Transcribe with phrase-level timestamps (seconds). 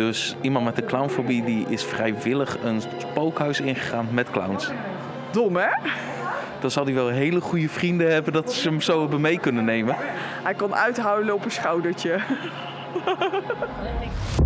[0.00, 4.70] Dus iemand met een clownfobie die is vrijwillig een spookhuis ingegaan met clowns.
[5.30, 5.68] Dom, hè?
[6.60, 9.64] Dan zal hij wel hele goede vrienden hebben dat ze hem zo hebben mee kunnen
[9.64, 9.96] nemen.
[10.42, 12.18] Hij kon uithouden op een schoudertje.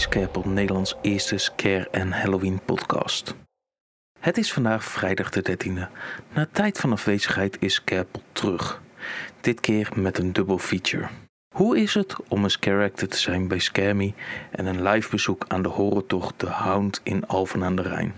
[0.00, 3.34] Scarepot, Nederlands eerste Scare en Halloween podcast.
[4.20, 5.92] Het is vandaag vrijdag de 13e.
[6.34, 8.82] Na tijd van afwezigheid is Scarepot terug.
[9.40, 11.08] Dit keer met een dubbel feature.
[11.54, 14.12] Hoe is het om een scare actor te zijn bij Scare
[14.50, 18.14] en een live bezoek aan de horrortocht De Hound in Alphen aan de Rijn?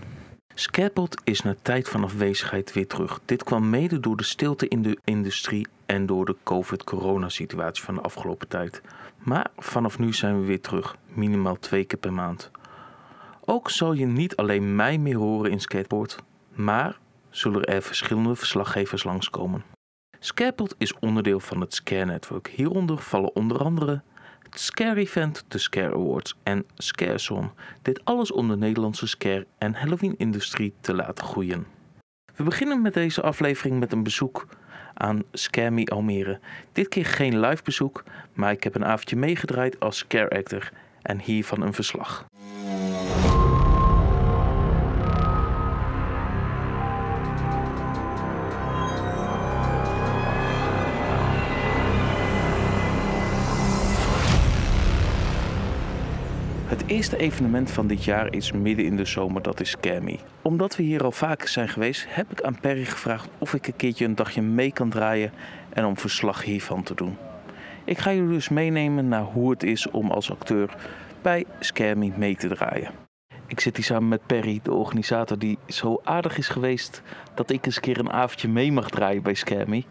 [0.55, 3.19] Scarepot is na tijd van afwezigheid weer terug.
[3.25, 8.01] Dit kwam mede door de stilte in de industrie en door de COVID-corona-situatie van de
[8.01, 8.81] afgelopen tijd.
[9.17, 12.51] Maar vanaf nu zijn we weer terug, minimaal twee keer per maand.
[13.45, 16.17] Ook zal je niet alleen mij meer horen in Skateboard,
[16.53, 16.99] maar
[17.29, 19.63] zullen er verschillende verslaggevers langskomen.
[20.19, 22.47] Scarepot is onderdeel van het Scare Network.
[22.47, 24.01] Hieronder vallen onder andere
[24.53, 27.49] het Scare Event, de Scare Awards en Scarezone.
[27.81, 31.65] Dit alles om de Nederlandse scare- en Halloween-industrie te laten groeien.
[32.35, 34.47] We beginnen met deze aflevering met een bezoek
[34.93, 36.39] aan Scare Almere.
[36.71, 41.19] Dit keer geen live bezoek, maar ik heb een avondje meegedraaid als scare actor en
[41.19, 42.25] hiervan een verslag.
[56.73, 60.75] Het eerste evenement van dit jaar is midden in de zomer, dat is Scare Omdat
[60.75, 64.05] we hier al vaker zijn geweest, heb ik aan Perry gevraagd of ik een keertje
[64.05, 65.31] een dagje mee kan draaien
[65.69, 67.17] en om verslag hiervan te doen.
[67.83, 70.75] Ik ga jullie dus meenemen naar hoe het is om als acteur
[71.21, 72.91] bij Scare mee te draaien.
[73.47, 77.01] Ik zit hier samen met Perry, de organisator die zo aardig is geweest
[77.33, 79.83] dat ik eens een keer een avondje mee mag draaien bij Scare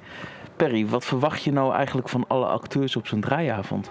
[0.57, 3.91] Perry, wat verwacht je nou eigenlijk van alle acteurs op zo'n draaiavond?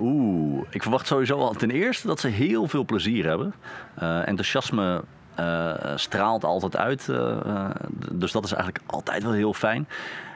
[0.00, 3.54] Oeh, ik verwacht sowieso al ten eerste dat ze heel veel plezier hebben.
[4.02, 5.04] Uh, enthousiasme
[5.40, 7.08] uh, straalt altijd uit.
[7.10, 7.70] Uh,
[8.12, 9.88] dus dat is eigenlijk altijd wel heel fijn.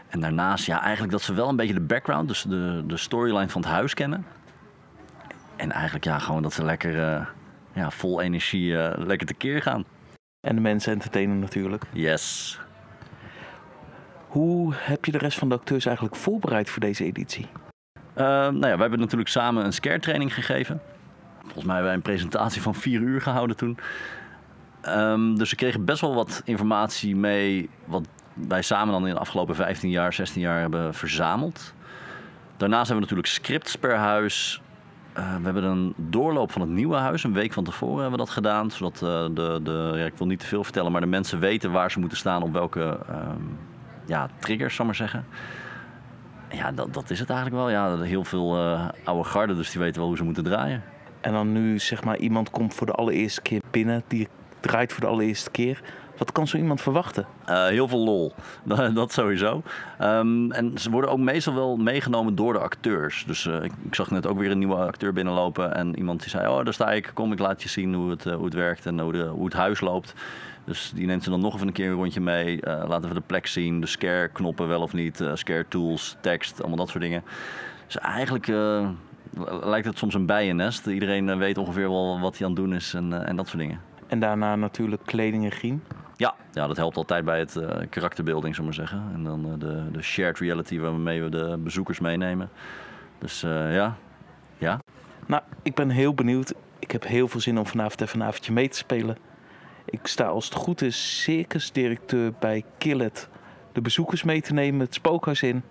[0.08, 3.48] En daarnaast, ja, eigenlijk dat ze wel een beetje de background, dus de, de storyline
[3.48, 4.26] van het huis kennen.
[5.56, 6.94] En eigenlijk, ja, gewoon dat ze lekker
[7.72, 9.84] ja, vol energie lekker tekeer gaan.
[10.40, 11.84] En de mensen entertainen natuurlijk.
[11.92, 12.58] Yes.
[14.28, 17.47] Hoe heb je de rest van de acteurs eigenlijk voorbereid voor deze editie?
[18.16, 20.81] Uh, nou ja, we hebben natuurlijk samen een scare training gegeven.
[21.43, 23.78] Volgens mij hebben wij een presentatie van vier uur gehouden toen.
[24.87, 29.21] Um, dus we kregen best wel wat informatie mee, wat wij samen dan in de
[29.21, 31.75] afgelopen 15 jaar, 16 jaar hebben verzameld.
[32.56, 34.62] Daarnaast hebben we natuurlijk scripts per huis.
[35.19, 37.25] Uh, we hebben een doorloop van het nieuwe huis.
[37.25, 38.71] Een week van tevoren hebben we dat gedaan.
[38.71, 41.72] Zodat uh, de, de ja, ik wil niet te veel vertellen, maar de mensen weten
[41.72, 43.59] waar ze moeten staan op welke um,
[44.08, 45.24] ja, triggers, zal maar zeggen.
[46.50, 47.70] Ja, dat, dat is het eigenlijk wel.
[47.70, 50.82] Ja, heel veel uh, oude garden, dus die weten wel hoe ze moeten draaien.
[51.20, 54.28] En dan nu zeg maar iemand komt voor de allereerste keer binnen, die
[54.60, 55.82] draait voor de allereerste keer.
[56.18, 57.26] Wat kan zo iemand verwachten?
[57.48, 58.32] Uh, heel veel lol,
[58.94, 59.62] dat sowieso.
[60.02, 63.24] Um, en ze worden ook meestal wel meegenomen door de acteurs.
[63.26, 65.74] Dus uh, ik, ik, zag net ook weer een nieuwe acteur binnenlopen.
[65.74, 68.26] En iemand die zei, oh daar sta ik, kom ik laat je zien hoe het,
[68.26, 70.14] uh, hoe het werkt en hoe, de, hoe het huis loopt.
[70.68, 72.54] Dus die neemt ze dan nog even een keer een rondje mee.
[72.54, 76.16] Uh, laten we de plek zien, de scare knoppen wel of niet, uh, scare tools,
[76.20, 77.24] tekst, allemaal dat soort dingen.
[77.86, 78.88] Dus eigenlijk uh,
[79.62, 80.86] lijkt het soms een bijennest.
[80.86, 83.80] Iedereen weet ongeveer wel wat hij aan het doen is en, en dat soort dingen.
[84.06, 85.82] En daarna natuurlijk kleding en griem.
[86.16, 89.10] Ja, ja, dat helpt altijd bij het karakterbeelding, zullen we maar zeggen.
[89.14, 92.50] En dan de, de shared reality waarmee we de bezoekers meenemen.
[93.18, 93.96] Dus ja,
[94.58, 94.78] ja.
[95.26, 96.54] Nou, ik ben heel benieuwd.
[96.78, 99.16] Ik heb heel veel zin om vanavond even een avondje mee te spelen.
[99.91, 103.28] Ik sta als het goed is circusdirecteur bij Killet
[103.72, 105.62] de bezoekers mee te nemen het spookhuis in.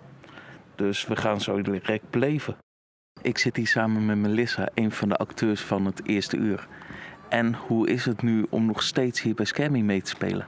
[0.74, 2.56] Dus we gaan zo direct beleven.
[3.22, 6.68] Ik zit hier samen met Melissa, een van de acteurs van het eerste uur.
[7.28, 10.46] En hoe is het nu om nog steeds hier bij Scammy mee te spelen?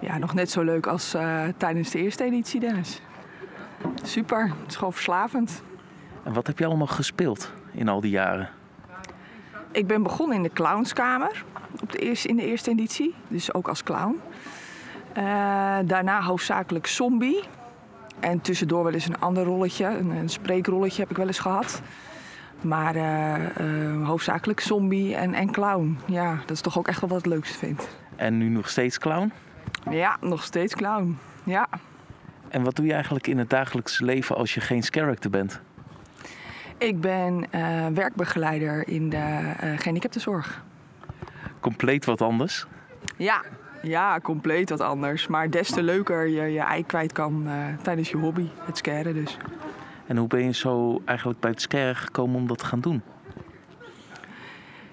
[0.00, 3.00] Ja, nog net zo leuk als uh, tijdens de eerste editie, Dennis.
[4.02, 5.62] Super, het is gewoon verslavend.
[6.24, 8.50] En wat heb je allemaal gespeeld in al die jaren?
[9.76, 11.44] Ik ben begonnen in de clownskamer
[11.82, 14.20] op de eerste, in de eerste editie, dus ook als clown.
[15.16, 15.22] Uh,
[15.84, 17.42] daarna hoofdzakelijk zombie.
[18.20, 21.82] En tussendoor wel eens een ander rolletje, een, een spreekrolletje heb ik wel eens gehad.
[22.60, 25.98] Maar uh, uh, hoofdzakelijk zombie en, en clown.
[26.06, 27.88] Ja, dat is toch ook echt wel wat het leukste vind.
[28.16, 29.32] En nu nog steeds clown?
[29.90, 31.18] Ja, nog steeds clown.
[31.44, 31.68] Ja.
[32.48, 35.60] En wat doe je eigenlijk in het dagelijks leven als je geen character bent?
[36.78, 40.62] Ik ben eh, werkbegeleider in de uh, gehandicaptenzorg.
[41.60, 42.66] Compleet wat anders?
[43.16, 43.42] Ja,
[43.82, 45.26] ja, compleet wat anders.
[45.26, 47.52] Maar des te leuker je je ei kwijt kan uh,
[47.82, 49.36] tijdens je hobby, het scaren dus.
[50.06, 53.02] En hoe ben je zo eigenlijk bij het scaren gekomen om dat te gaan doen?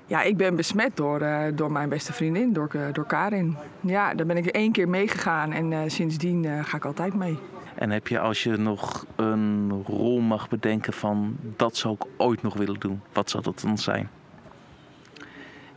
[0.05, 3.57] Ja, ik ben besmet door, uh, door mijn beste vriendin, door, door Karin.
[3.79, 7.37] Ja, daar ben ik één keer meegegaan en uh, sindsdien ga ik altijd mee.
[7.75, 12.41] En heb je als je nog een rol mag bedenken van dat zou ik ooit
[12.41, 14.09] nog willen doen, wat zou dat dan zijn?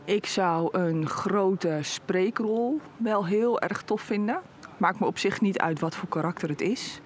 [0.03, 4.39] Ik zou een grote spreekrol wel heel erg tof vinden.
[4.77, 6.99] Maakt me op zich niet uit wat voor karakter het is.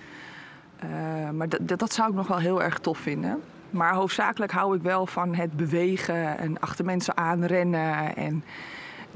[1.34, 3.42] maar dat, dat zou ik nog wel heel erg tof vinden.
[3.70, 8.16] Maar hoofdzakelijk hou ik wel van het bewegen en achter mensen aanrennen.
[8.16, 8.44] En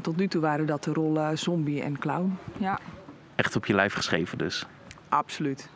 [0.01, 2.37] tot nu toe waren dat de rollen zombie en clown.
[2.57, 2.79] Ja.
[3.35, 4.65] Echt op je lijf geschreven dus?
[5.15, 5.69] Absoluut.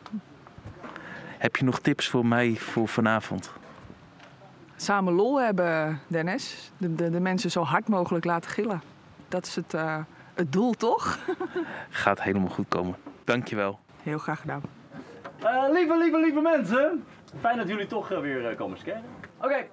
[1.38, 3.52] Heb je nog tips voor mij voor vanavond?
[4.76, 6.72] Samen lol hebben, Dennis.
[6.76, 8.82] De, de, de mensen zo hard mogelijk laten gillen.
[9.28, 9.96] Dat is het, uh,
[10.34, 11.18] het doel, toch?
[11.90, 12.96] Gaat helemaal goed komen.
[13.24, 13.78] Dankjewel.
[14.02, 14.62] Heel graag gedaan.
[15.42, 17.04] Uh, lieve, lieve, lieve mensen.
[17.40, 19.04] Fijn dat jullie toch uh, weer uh, komen scannen.
[19.36, 19.68] Oké, okay,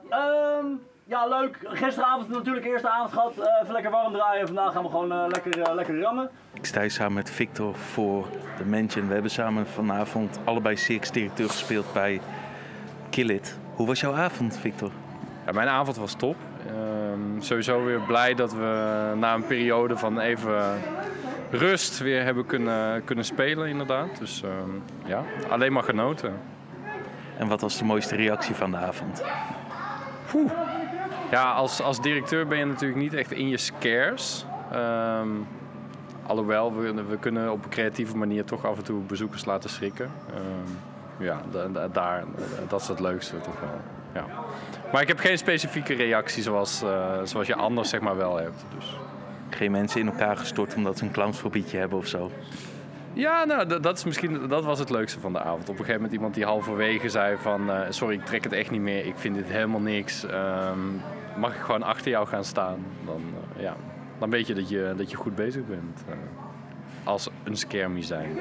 [0.59, 1.57] um, ja leuk.
[1.63, 3.33] Gisteravond natuurlijk eerste avond gehad.
[3.37, 4.45] Uh, even lekker warm draaien.
[4.45, 6.29] Vandaag gaan we gewoon lekker, lekker rammen.
[6.53, 8.27] Ik sta hier samen met Victor voor
[8.57, 9.07] de Mansion.
[9.07, 12.21] We hebben samen vanavond allebei CX-directeur gespeeld bij
[13.09, 13.57] Kill It.
[13.75, 14.91] Hoe was jouw avond, Victor?
[15.45, 16.35] Ja, mijn avond was top.
[16.69, 20.81] Um, sowieso weer blij dat we na een periode van even
[21.51, 24.19] rust weer hebben kunnen, kunnen spelen inderdaad.
[24.19, 26.39] Dus um, ja, alleen maar genoten.
[27.37, 29.23] En wat was de mooiste reactie van de avond?
[30.31, 30.51] Poeh.
[31.31, 34.45] Ja, als, als directeur ben je natuurlijk niet echt in je scares.
[34.73, 35.47] Um,
[36.27, 40.11] alhoewel, we, we kunnen op een creatieve manier toch af en toe bezoekers laten schrikken.
[40.35, 40.77] Um,
[41.17, 42.23] ja, da, daar,
[42.67, 43.81] dat is het leukste toch wel.
[44.13, 44.25] Ja.
[44.91, 48.65] Maar ik heb geen specifieke reactie zoals, uh, zoals je anders zeg maar wel hebt.
[48.77, 48.97] Dus.
[49.49, 52.31] Geen mensen in elkaar gestort omdat ze een clownsfobietje hebben of zo?
[53.13, 55.61] Ja, nou, dat, is misschien, dat was het leukste van de avond.
[55.61, 57.69] Op een gegeven moment iemand die halverwege zei van...
[57.69, 59.05] Uh, sorry, ik trek het echt niet meer.
[59.05, 60.23] Ik vind dit helemaal niks.
[60.23, 61.01] Um,
[61.37, 62.85] mag ik gewoon achter jou gaan staan?
[63.05, 63.21] Dan,
[63.55, 63.75] uh, ja,
[64.19, 66.03] dan weet je dat, je dat je goed bezig bent.
[66.09, 66.15] Uh,
[67.03, 68.37] als een skermie zijn.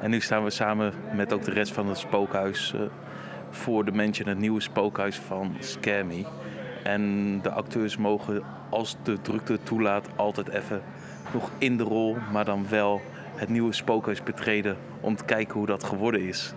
[0.00, 2.74] En nu staan we samen met ook de rest van het spookhuis...
[3.50, 6.26] voor de mensen het nieuwe spookhuis van Scammy.
[6.82, 10.82] En de acteurs mogen, als de drukte toelaat, altijd even
[11.32, 12.16] nog in de rol...
[12.32, 13.00] maar dan wel
[13.34, 16.54] het nieuwe spookhuis betreden om te kijken hoe dat geworden is.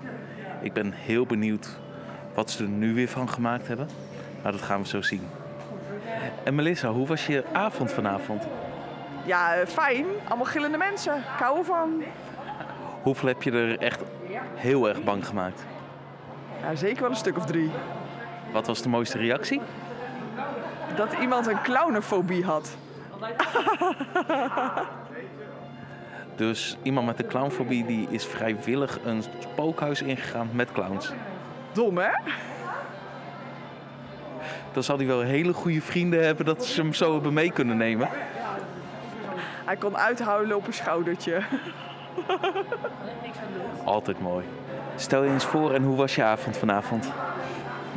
[0.62, 1.80] Ik ben heel benieuwd
[2.34, 3.88] wat ze er nu weer van gemaakt hebben.
[4.44, 5.28] Maar dat gaan we zo zien.
[6.44, 8.48] En Melissa, hoe was je avond vanavond?
[9.26, 10.06] Ja, fijn.
[10.28, 11.16] Allemaal gillende mensen.
[11.16, 12.04] Ik hou ervan.
[13.02, 14.02] Hoeveel heb je er echt
[14.56, 15.66] heel erg bang gemaakt?
[16.62, 17.72] Ja, zeker wel een stuk of drie.
[18.52, 19.62] Wat was de mooiste reactie?
[20.96, 22.78] Dat iemand een clownofobie had.
[26.36, 31.12] Dus iemand met een clownfobie die is vrijwillig een spookhuis ingegaan met clowns.
[31.72, 32.10] Dom, hè?
[34.78, 37.78] Dan zal hij wel hele goede vrienden hebben dat ze hem zo hebben mee kunnen
[37.78, 38.10] nemen.
[39.66, 41.42] Hij kon uithuilen op een schoudertje.
[43.84, 44.46] Altijd mooi.
[44.96, 47.12] Stel je eens voor en hoe was je avond vanavond?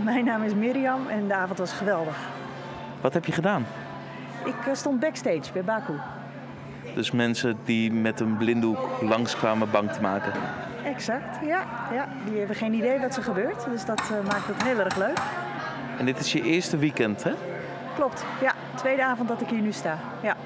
[0.04, 2.16] Mijn naam is Mirjam en de avond was geweldig.
[3.00, 3.66] Wat heb je gedaan?
[4.44, 5.92] Ik stond backstage bij Baku.
[6.94, 10.32] Dus mensen die met een blinddoek langskwamen bang te maken.
[10.84, 11.64] Exact, ja.
[11.92, 12.08] ja.
[12.25, 13.64] Die hebben geen idee wat er gebeurt.
[13.70, 15.18] Dus dat uh, maakt het heel erg leuk.
[16.00, 17.33] En dit is je eerste weekend, hè?
[17.95, 18.54] Klopt, ja.
[18.76, 19.99] Tweede avond dat ik hier nu sta.
[20.23, 20.37] Ja.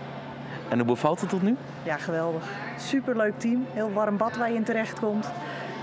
[0.68, 1.56] En hoe bevalt het tot nu?
[1.82, 2.42] Ja, geweldig.
[2.78, 3.66] Superleuk team.
[3.72, 5.30] Heel warm bad waar je in terecht komt.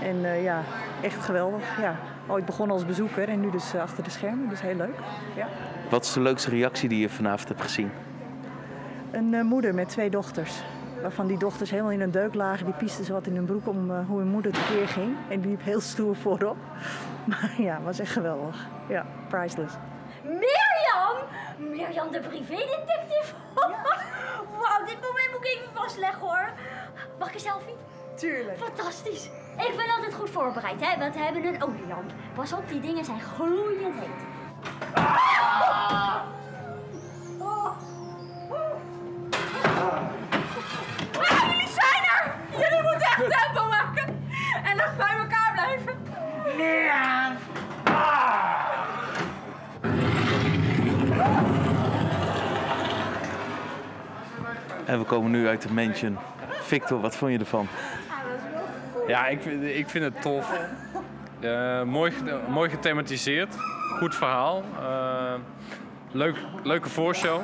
[0.02, 0.62] En uh, ja,
[1.00, 1.80] echt geweldig.
[1.80, 1.96] Ja.
[2.26, 4.48] Ooit begonnen als bezoeker en nu dus uh, achter de schermen.
[4.48, 4.98] Dus heel leuk.
[5.36, 5.48] Ja.
[5.90, 7.90] Wat is de leukste reactie die je vanavond hebt gezien?
[9.10, 10.62] Een uh, moeder met twee dochters.
[11.02, 12.64] Waarvan die dochters helemaal in een deuk lagen.
[12.64, 15.16] Die piesten ze wat in hun broek om uh, hoe hun moeder tekeer ging.
[15.28, 16.56] En die liep heel stoer voorop.
[17.24, 18.66] Maar ja, was echt geweldig.
[18.88, 19.74] Ja, priceless.
[20.22, 21.16] Mirjam!
[21.58, 23.34] Mirjam de privédetective?
[24.60, 26.50] Wauw, dit moment moet ik even vastleggen hoor.
[27.18, 27.74] Mag ik een selfie?
[28.14, 28.58] Tuurlijk.
[28.58, 29.24] Fantastisch.
[29.56, 30.98] Ik ben altijd goed voorbereid, hè?
[30.98, 32.10] Want we hebben een olielamp.
[32.34, 34.26] Pas op, die dingen zijn gloeiend heet.
[34.94, 36.16] Ah,
[44.96, 45.94] Bij elkaar blijven.
[46.56, 46.90] Nee!
[54.84, 56.18] En we komen nu uit de mansion
[56.50, 57.68] Victor, wat vond je ervan?
[59.06, 60.52] Ja, ik, vind- ik vind het tof.
[61.40, 62.12] Eh, mooi,
[62.48, 63.54] mooi gethematiseerd.
[63.98, 64.62] Goed verhaal.
[64.80, 65.34] Eh,
[66.10, 67.40] leuk, leuke voorshow.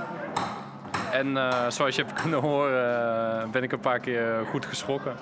[1.13, 5.15] En eh, zoals je hebt kunnen horen, ben ik een paar keer goed geschrokken.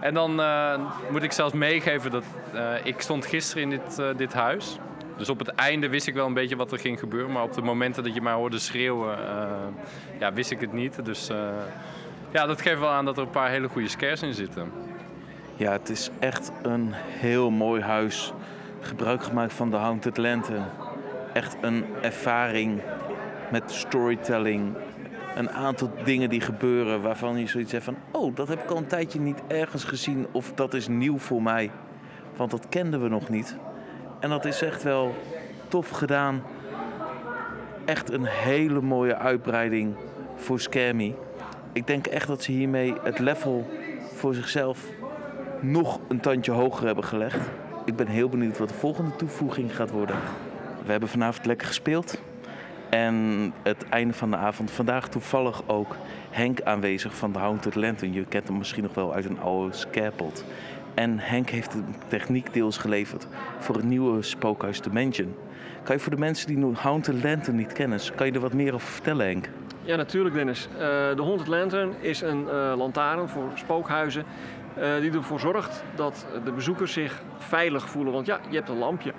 [0.00, 4.06] En dan eh, moet ik zelfs meegeven dat eh, ik stond gisteren in dit, eh,
[4.16, 4.78] dit huis.
[5.16, 7.32] Dus op het einde wist ik wel een beetje wat er ging gebeuren.
[7.32, 9.18] Maar op de momenten dat je mij hoorde schreeuwen,
[10.18, 11.04] ja, wist ik het niet.
[11.04, 11.30] Dus
[12.32, 14.72] ja, dat geeft wel aan dat er een paar hele goede scares in zitten.
[15.56, 18.32] Ja, het is echt een heel mooi huis.
[18.80, 20.64] Gebruik gemaakt van de Haunted Lantern.
[21.32, 22.82] Echt een ervaring
[23.50, 24.76] met storytelling.
[25.38, 27.96] Een aantal dingen die gebeuren waarvan je zoiets hebt van...
[28.10, 31.42] oh, dat heb ik al een tijdje niet ergens gezien of dat is nieuw voor
[31.42, 31.70] mij.
[32.36, 33.56] Want dat kenden we nog niet.
[34.20, 35.14] En dat is echt wel
[35.68, 36.42] tof gedaan.
[37.84, 39.94] Echt een hele mooie uitbreiding
[40.36, 41.14] voor Scammy.
[41.72, 43.66] Ik denk echt dat ze hiermee het level
[44.14, 44.84] voor zichzelf
[45.60, 47.48] nog een tandje hoger hebben gelegd.
[47.84, 50.16] Ik ben heel benieuwd wat de volgende toevoeging gaat worden.
[50.84, 52.20] We hebben vanavond lekker gespeeld.
[52.90, 55.96] En het einde van de avond, vandaag toevallig ook
[56.30, 58.12] Henk aanwezig van de Haunted Lantern.
[58.12, 60.44] Je kent hem misschien nog wel uit een oude scarepot.
[60.94, 63.26] En Henk heeft de techniek deels geleverd
[63.58, 65.34] voor het nieuwe spookhuis Dimension.
[65.82, 68.74] Kan je voor de mensen die Haunted Lantern niet kennen, kan je er wat meer
[68.74, 69.48] over vertellen Henk?
[69.82, 70.68] Ja, natuurlijk Dennis.
[70.72, 70.78] Eh,
[71.16, 74.24] de Haunted Lantern is een eh lantaarn voor spookhuizen
[74.74, 78.12] eh, die ervoor zorgt dat de bezoekers zich veilig voelen.
[78.12, 79.12] Want ja, je hebt een lampje.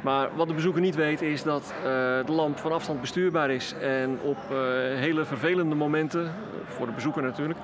[0.00, 1.82] Maar wat de bezoeker niet weet is dat eh,
[2.26, 4.56] de lamp van afstand bestuurbaar is en op eh,
[4.94, 6.32] hele vervelende momenten,
[6.64, 7.58] voor de bezoeker natuurlijk,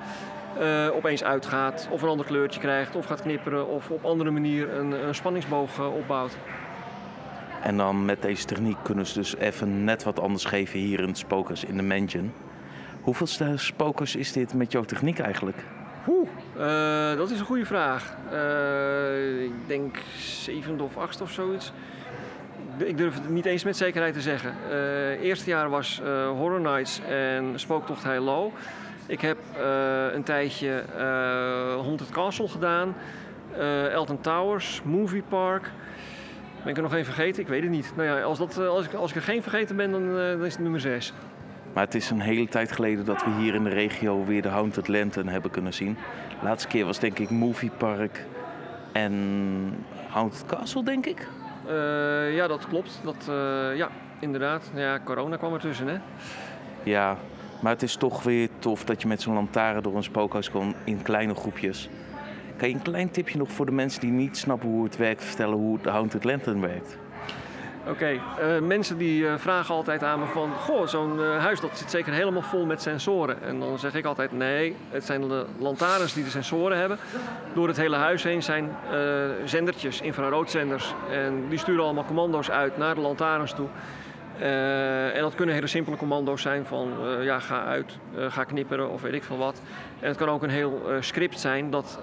[0.59, 4.73] eh, opeens uitgaat of een ander kleurtje krijgt of gaat knipperen of op andere manier
[4.73, 6.37] een, een spanningsboog opbouwt.
[7.61, 11.07] En dan met deze techniek kunnen ze dus even net wat anders geven hier in
[11.07, 12.33] het spookhuis in de Mansion.
[13.01, 15.57] Hoeveel spokers is dit met jouw techniek eigenlijk?
[16.07, 18.15] Oeh, eh, dat is een goede vraag.
[19.43, 21.71] Ik denk zevende of achtste of zoiets.
[22.77, 24.53] Ik durf het niet eens met zekerheid te zeggen.
[24.69, 28.41] Eh eerste jaar was eh, Horror Nights en Spooktocht High
[29.07, 30.83] Ik heb eh, een tijdje
[31.81, 32.95] Haunted Castle gedaan.
[33.91, 35.71] Elton Towers, Movie Park.
[36.61, 37.41] Ben ik er nog één vergeten?
[37.41, 37.93] Ik weet het niet.
[37.95, 40.53] Nou ja, als, dat, als, ik, als ik er geen vergeten ben, dan, dan is
[40.53, 41.13] het nummer 6.
[41.73, 44.47] Maar het is een hele tijd geleden dat we hier in de regio weer de
[44.47, 45.97] Haunted Lantern hebben kunnen zien.
[46.39, 48.25] De laatste keer was denk ik Movie Park
[48.91, 51.27] en Haunted Castle, denk ik.
[51.67, 52.99] Eh, ja, dat klopt.
[53.03, 54.71] Dat, eh, ja, inderdaad.
[54.75, 55.97] Ja, corona kwam ertussen, hè?
[56.83, 57.17] Ja,
[57.61, 60.75] maar het is toch weer tof dat je met zo'n lantaarn door een spookhuis kan
[60.83, 61.89] in kleine groepjes.
[62.57, 65.23] Kan je een klein tipje nog voor de mensen die niet snappen hoe het werkt
[65.23, 66.97] vertellen hoe de Haunted Lantern werkt?
[67.89, 68.19] Oké, eh,
[68.61, 70.51] mensen die eh, vragen altijd aan me van...
[70.53, 73.41] Goh, zo'n eh, huis dat zit zeker helemaal vol met sensoren.
[73.41, 76.97] En dan zeg ik altijd nee, het zijn de lantaarns die de sensoren hebben.
[77.53, 78.69] Door het hele huis heen zijn
[79.45, 80.93] zendertjes, infraroodzenders.
[81.11, 83.67] En die sturen allemaal commando's uit naar de lantaarns toe.
[85.13, 86.89] En dat kunnen hele simpele commando's zijn van
[87.21, 87.97] ja, ga uit,
[88.29, 89.61] ga knipperen of weet ik veel wat.
[89.99, 91.99] En het kan ook een heel script zijn dat,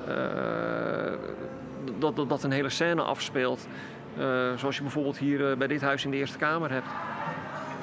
[1.99, 3.67] dat, dat, dat een hele scène afspeelt.
[4.19, 4.25] Eh,
[4.57, 6.89] zoals je bijvoorbeeld hier eh, bij dit huis in de Eerste Kamer hebt.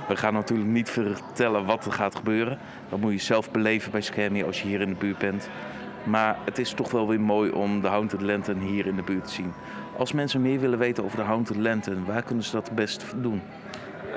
[0.07, 2.57] We gaan natuurlijk niet vertellen wat er gaat gebeuren.
[2.89, 5.49] Dat moet je zelf beleven bij Scammy als je hier in de buurt bent.
[6.03, 9.25] Maar het is toch wel weer mooi om de Haunted Lantern hier in de buurt
[9.25, 9.53] te zien.
[9.97, 13.05] Als mensen meer willen weten over de Haunted Lantern, waar kunnen ze dat het best
[13.17, 13.41] doen?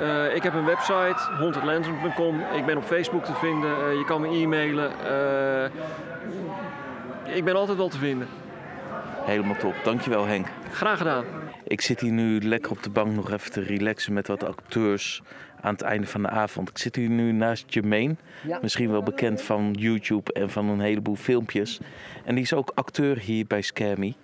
[0.01, 2.41] Eh, ik heb een website, hauntedlantern.com.
[2.57, 3.99] Ik ben op Facebook te vinden.
[3.99, 4.91] Je kan me e-mailen.
[7.25, 8.29] Ik ben altijd wel te vinden.
[9.25, 9.75] Helemaal top.
[9.83, 10.47] Dankjewel Henk.
[10.71, 11.25] Graag gedaan.
[11.67, 15.23] Ik zit hier nu lekker op de bank nog even te relaxen met wat acteurs
[15.61, 16.69] aan het einde van de avond.
[16.69, 18.17] Ik zit hier nu naast Jermaine,
[18.47, 18.59] Ja.
[18.63, 21.81] misschien wel bekend van YouTube en van een heleboel filmpjes.
[22.25, 24.15] En die is ook acteur hier bij Scammy.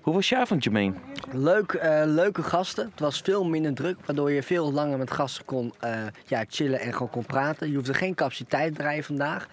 [0.00, 0.94] Hoe was je avond, Jermaine?
[1.32, 2.84] Leuk, eh, leuke gasten.
[2.90, 6.80] Het was veel minder druk, waardoor je veel langer met gasten kon eh, ja, chillen
[6.80, 7.68] en gewoon kon praten.
[7.70, 9.48] Je hoefde geen capaciteit te rijden vandaag.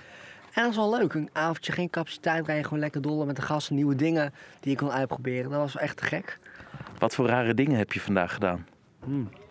[0.53, 1.13] En dat is wel leuk.
[1.13, 3.75] Een avondje geen capaciteit rijden, gewoon lekker dollen met de gasten.
[3.75, 5.50] Nieuwe dingen die je kon uitproberen.
[5.51, 6.39] Dat was wel echt te gek.
[6.98, 8.67] Wat voor rare dingen heb je vandaag gedaan?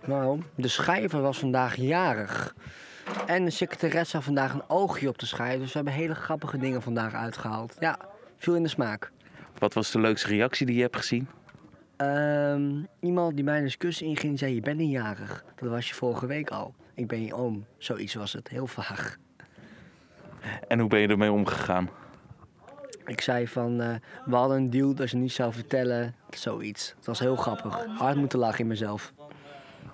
[0.05, 2.55] Nou, de schrijver was vandaag jarig.
[3.27, 5.59] En de secretaresse had vandaag een oogje op de schijf.
[5.59, 7.77] Dus we hebben hele grappige dingen vandaag uitgehaald.
[7.81, 7.99] Ja,
[8.37, 9.13] viel in de smaak.
[9.59, 11.29] Wat was de leukste reactie die je hebt gezien?
[11.97, 15.45] Ehm, iemand die mij een discussie inging, zei: Je bent niet jarig.
[15.55, 16.75] Dat was je vorige week al.
[16.95, 17.67] Ik ben je oom.
[17.79, 19.17] Zoiets was het, heel vaag.
[20.69, 21.89] En hoe ben je ermee omgegaan?
[23.07, 23.95] Ik zei van: eh,
[24.25, 26.15] We hadden een deal dat je niet zou vertellen.
[26.31, 26.95] Zoiets.
[26.97, 27.87] Het was heel grappig.
[27.99, 29.13] Hard moeten lachen in mezelf.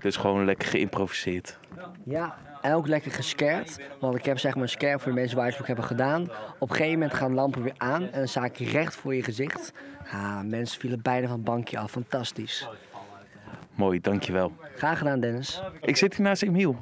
[0.00, 1.59] Dus gewoon lekker geïmproviseerd.
[2.05, 3.81] Ja, en ook lekker gescared.
[4.00, 6.23] Want ik heb zeg maar een scare voor de mensen waar het ook hebben gedaan.
[6.59, 9.23] Op een gegeven moment gaan lampen weer aan en dan sta ik recht voor je
[9.23, 9.73] gezicht.
[10.12, 11.90] Ah, mensen vielen bijna van het bankje af.
[11.90, 12.69] Fantastisch.
[13.75, 14.52] Mooi, dankjewel.
[14.76, 15.62] Graag gedaan, Dennis.
[15.81, 16.76] Ik zit hier naast Emiel.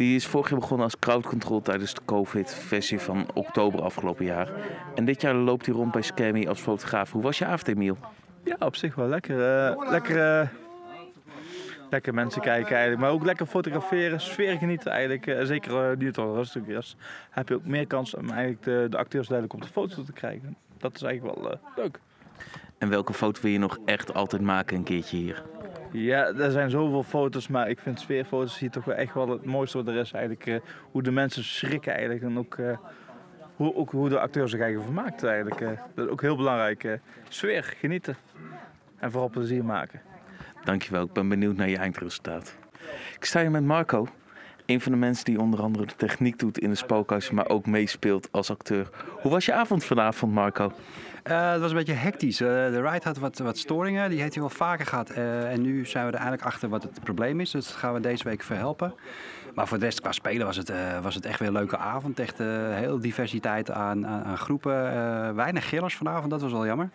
[0.00, 4.50] Die is vorig jaar begonnen als crowd control tijdens de COVID-versie van oktober afgelopen jaar.
[4.94, 7.12] En dit jaar loopt hij rond bij Scammy als fotograaf.
[7.12, 7.98] Hoe was je avond, Emiel?
[8.44, 9.66] Ja, op zich wel lekker.
[9.66, 10.48] eh, lekker, eh,
[11.90, 13.00] lekker mensen kijken eigenlijk.
[13.00, 15.26] Maar ook lekker fotograferen, sfeer genieten eigenlijk.
[15.26, 16.96] Eh, zeker nu het al rustig is.
[17.30, 20.12] Heb je ook meer kans om eigenlijk de, de acteurs duidelijk op de foto te
[20.12, 20.56] krijgen.
[20.78, 22.00] Dat is eigenlijk wel leuk.
[22.78, 25.42] En welke foto wil je nog echt altijd maken een keertje hier?
[25.92, 29.44] Ja, er zijn zoveel foto's, maar ik vind sfeerfoto's hier toch wel echt wel het
[29.44, 30.12] mooiste wat er is.
[30.12, 30.56] Eigenlijk eh,
[30.90, 32.76] hoe de mensen schrikken eigenlijk en ook, eh,
[33.56, 35.60] hoe, ook hoe de acteur zich eigenlijk vermaakt eigenlijk.
[35.60, 35.68] eh.
[35.94, 36.98] dat is ook heel belangrijk.
[37.28, 38.16] sfeer, genieten
[38.98, 40.00] en vooral plezier maken.
[40.64, 42.56] Dankjewel, ik ben benieuwd naar je eindresultaat.
[43.16, 44.06] Ik sta hier met Marco.
[44.66, 47.66] Een van de mensen die onder andere de techniek doet in de spookhuis, maar ook
[47.66, 48.88] meespeelt als acteur.
[49.20, 50.72] Hoe was je avond vanavond, Marco?
[51.30, 52.40] Eh, het was een beetje hectisch.
[52.40, 54.10] Eh, de ride had wat, wat storingen.
[54.10, 55.10] Die heeft hij wel vaker gehad.
[55.10, 57.50] Eh, en nu zijn we er eigenlijk achter wat het probleem is.
[57.50, 58.94] Dus dat gaan we deze week verhelpen.
[59.54, 60.72] Maar voor de rest, qua spelen, was het,
[61.02, 62.18] was het echt weer een leuke avond.
[62.18, 62.38] Echt
[62.72, 64.74] heel diversiteit aan, aan, aan groepen.
[65.34, 66.90] Weinig gillers vanavond, dat was wel jammer.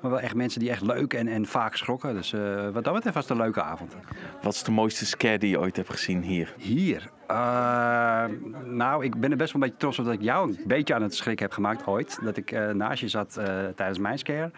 [0.00, 2.14] Maar wel echt mensen die echt leuk en, en vaak schrokken.
[2.14, 2.34] Dus
[2.72, 3.96] wat dat betreft was het een leuke avond.
[4.42, 6.54] Wat is de mooiste scare die je ooit hebt gezien hier?
[6.56, 7.10] Hier?
[7.30, 8.24] Eh,
[8.64, 10.94] nou, ik ben er best wel een beetje trots op dat ik jou een beetje
[10.94, 12.18] aan het schrik heb gemaakt ooit.
[12.22, 14.50] Dat ik eh, naast je zat eh, tijdens mijn scare.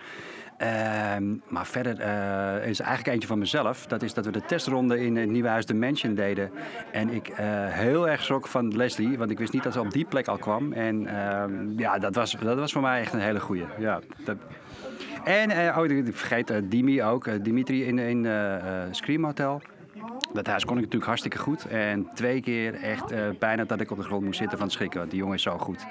[0.57, 3.87] Ehm, maar verder eh, is eigenlijk eentje van mezelf.
[3.87, 6.51] Dat is dat we de testronde in het Nieuwe Huis de Mansion deden.
[6.93, 7.33] En ik
[7.69, 10.39] heel erg schrok van Leslie, want ik wist niet dat ze op die plek al
[10.39, 10.73] kwam.
[10.73, 13.65] En ehm, ja, dat was, dat was voor mij echt een hele goeie.
[13.79, 14.37] Ja, dat...
[15.25, 18.27] En, oh, ik vergeet Dimi ook, Dimitri in, in
[18.91, 19.63] Scream Hotel.
[20.33, 21.67] Dat huis kon ik natuurlijk hartstikke goed.
[21.67, 25.09] En twee keer echt bijna dat ik op de grond moest zitten van het schrikken.
[25.09, 25.87] Die jongen is zo goed.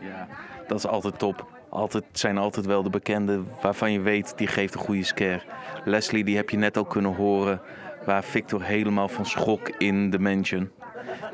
[0.00, 0.28] Ja,
[0.66, 1.46] dat is altijd top.
[1.68, 5.42] Altijd, zijn altijd wel de bekenden waarvan je weet, die geeft een goede scare.
[5.84, 7.60] Leslie, die heb je net al kunnen horen,
[8.04, 10.70] waar Victor helemaal van schrok in The Mansion.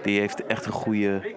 [0.02, 1.34] Die heeft echt een goede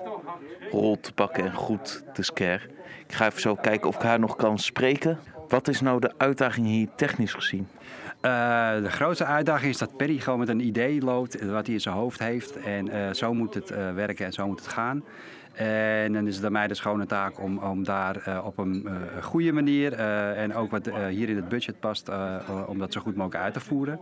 [0.71, 2.61] rol te pakken en goed te scare.
[3.07, 5.19] Ik ga even zo kijken of ik haar nog kan spreken.
[5.47, 7.67] Wat is nou de uitdaging hier technisch gezien?
[8.25, 11.81] Uh, de grootste uitdaging is dat Perry gewoon met een idee loopt wat hij in
[11.81, 12.55] zijn hoofd heeft.
[12.55, 15.03] En uh, zo moet het uh, werken en zo moet het gaan.
[15.53, 18.87] En dan is het aan mij de schone taak om, om daar op een
[19.21, 19.93] goede manier
[20.33, 22.09] en ook wat hier in het budget past,
[22.67, 23.99] om dat zo goed mogelijk uit te voeren.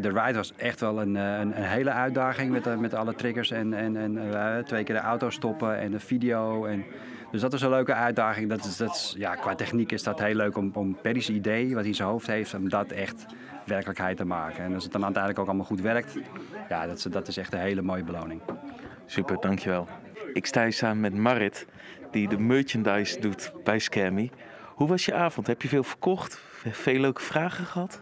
[0.00, 3.74] de ride was echt wel een, een, een hele uitdaging met, met alle triggers en,
[3.74, 6.64] en, en twee keer de auto stoppen en de video.
[6.64, 6.84] En,
[7.30, 8.48] dus dat is een leuke uitdaging.
[8.48, 11.78] Dat is, dat ja, qua techniek is dat heel leuk om, om Perry's idee, wat
[11.78, 13.26] hij in zijn hoofd heeft, om dat echt
[13.64, 14.64] werkelijkheid te maken.
[14.64, 16.18] En als het dan uiteindelijk ook allemaal goed werkt,
[16.68, 18.40] ja, dat dat is echt een hele mooie beloning.
[19.06, 19.86] Super, dankjewel.
[20.36, 21.66] Ik sta hier samen met Marit,
[22.10, 24.30] die de merchandise doet bij Scammy.
[24.64, 25.46] Hoe was je avond?
[25.46, 26.40] Heb je veel verkocht?
[26.70, 28.00] Veel leuke vragen gehad?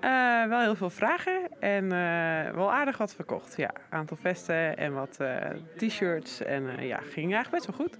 [0.00, 3.56] Uh, wel heel veel vragen en uh, wel aardig wat verkocht.
[3.56, 5.36] Ja, aantal vesten en wat uh,
[5.76, 6.42] t-shirts.
[6.42, 7.98] En ja, ging eigenlijk best wel goed.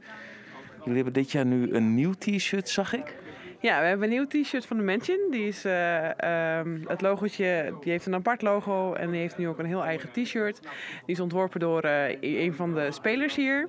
[0.78, 3.16] Jullie hebben dit jaar nu een nieuw t-shirt, zag ik.
[3.62, 5.30] Ja, we hebben een nieuw t-shirt van de Mansion.
[5.30, 9.48] Die is, uh, um, het logootje, die heeft een apart logo en die heeft nu
[9.48, 10.60] ook een heel eigen t-shirt.
[11.06, 13.68] Die is ontworpen door uh, een van de spelers hier.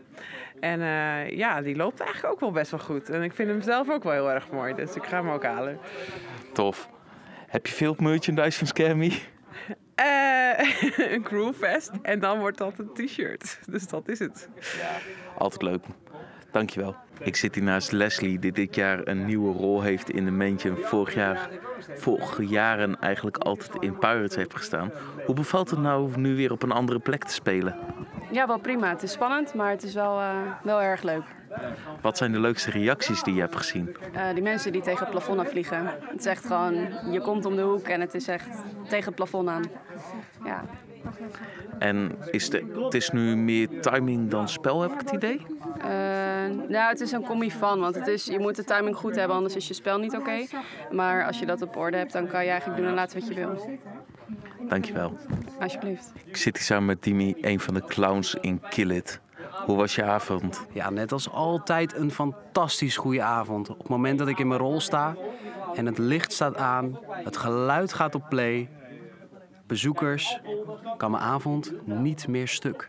[0.60, 3.10] En uh, ja, die loopt eigenlijk ook wel best wel goed.
[3.10, 5.44] En ik vind hem zelf ook wel heel erg mooi, dus ik ga hem ook
[5.44, 5.80] halen.
[6.54, 6.90] Tof.
[7.48, 9.12] Heb je veel merchandise van Scammy?
[11.14, 13.60] een crewvest en dan wordt dat een t-shirt.
[13.70, 14.50] Dus dat is het.
[14.80, 14.98] Ja,
[15.38, 15.84] altijd leuk.
[16.54, 16.96] Dankjewel.
[17.20, 20.78] Ik zit hier naast Leslie, die dit jaar een nieuwe rol heeft in de Mansion.
[20.78, 21.50] Vorig jaar,
[21.96, 24.92] vorige jaren eigenlijk altijd in Pirates heeft gestaan.
[25.26, 27.76] Hoe bevalt het nou nu weer op een andere plek te spelen?
[28.32, 28.90] Ja, wel prima.
[28.90, 30.30] Het is spannend, maar het is wel, uh,
[30.64, 31.24] wel erg leuk.
[32.02, 33.96] Wat zijn de leukste reacties die je hebt gezien?
[34.16, 35.86] Uh, die mensen die tegen het plafond aan vliegen.
[35.86, 36.74] Het is echt gewoon,
[37.12, 38.50] je komt om de hoek en het is echt
[38.88, 39.64] tegen het plafond aan.
[40.46, 40.64] Ja.
[41.80, 45.46] En is de, het is nu meer timing dan spel, heb ik het idee?
[45.78, 45.86] Uh,
[46.68, 49.36] nou, het is een commie van, want het is, je moet de timing goed hebben,
[49.36, 50.22] anders is je spel niet oké.
[50.22, 50.48] Okay.
[50.92, 53.28] Maar als je dat op orde hebt, dan kan je eigenlijk doen en laten wat
[53.28, 53.80] je wil.
[54.68, 55.18] Dankjewel.
[55.60, 56.12] Alsjeblieft.
[56.26, 59.22] Ik zit hier samen met Dimi, een van de clowns in Kill It.
[59.66, 60.66] Hoe was je avond?
[60.72, 63.70] Ja, net als altijd een fantastisch goede avond.
[63.70, 65.16] Op het moment dat ik in mijn rol sta
[65.76, 68.70] en het licht staat aan, het geluid gaat op play,
[69.68, 70.40] bezoekers,
[70.98, 72.88] kan mijn avond niet meer stuk.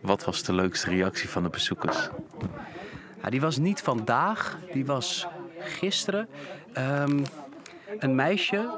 [0.00, 2.08] Wat was de leukste reactie van de bezoekers?
[3.22, 5.26] Ja, die was niet vandaag, die was
[5.58, 6.28] gisteren.
[6.78, 7.22] Um,
[7.98, 8.70] een meisje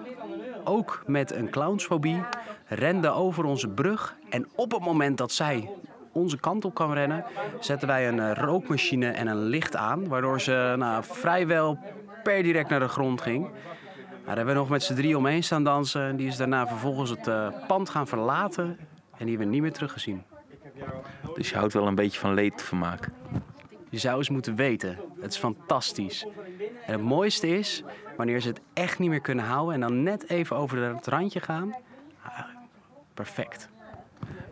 [0.65, 2.23] ook met een clownsfobie,
[2.67, 4.17] rende over onze brug.
[4.31, 5.71] En op het moment dat zij
[6.13, 7.25] onze kant op kwam rennen,
[7.61, 10.09] zetten wij een eh, rookmachine en een licht aan.
[10.09, 11.79] Waardoor ze nou, vrijwel
[12.23, 13.51] per direct naar de grond ging.
[14.25, 16.03] Daar hebben we nog met z'n drie omheen staan dansen.
[16.03, 18.65] En die is daarna vervolgens het eh, pand gaan verlaten.
[18.65, 20.23] En die hebben we niet meer teruggezien.
[21.35, 23.09] Dus je houdt wel een beetje van leedvermaak.
[23.91, 24.99] Je zou eens moeten weten.
[25.21, 26.27] Het is fantastisch.
[26.87, 27.83] En het mooiste is,
[28.17, 31.41] wanneer ze het echt niet meer kunnen houden en dan net even over het randje
[31.41, 31.75] gaan.
[32.23, 32.39] Ah,
[33.15, 33.69] perfect.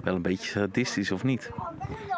[0.03, 1.51] Wel een beetje sadistisch of niet?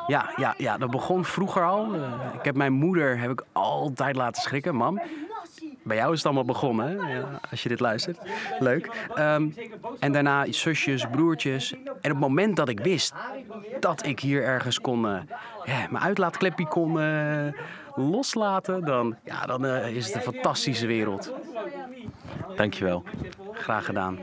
[0.06, 1.94] Ja, ja, ja, dat begon vroeger al.
[1.94, 4.74] Eh, ik heb mijn moeder heb ik altijd laten schrikken.
[4.74, 5.00] Mam,
[5.84, 7.14] bij jou is het allemaal begonnen, hè?
[7.14, 8.18] Ja, als je dit luistert.
[8.58, 8.90] Leuk.
[9.14, 9.48] Ehm,
[9.98, 11.72] en daarna zusjes, broertjes.
[11.72, 13.14] En op het moment dat ik wist
[13.80, 15.20] dat ik hier ergens kon, eh,
[15.64, 17.46] ja, mijn uitlaatklepje kon eh,
[17.94, 21.32] loslaten, dan, ja, dan eh, is het een fantastische wereld.
[22.56, 23.02] Dankjewel.
[23.52, 24.18] Graag gedaan.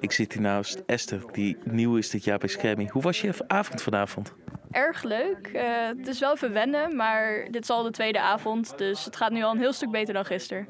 [0.00, 2.88] Ik zit hier naast Esther, die nieuw is dit jaar bij Schermie.
[2.90, 4.34] Hoe was je avond vanavond?
[4.72, 5.50] Erg leuk.
[5.52, 8.78] Eh, het is wel even wennen, maar dit is al de tweede avond.
[8.78, 10.66] Dus het gaat nu al een heel stuk beter dan gisteren.